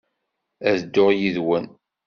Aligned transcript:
Ad 0.69 0.75
dduɣ 0.81 1.09
yid-wen. 1.19 1.65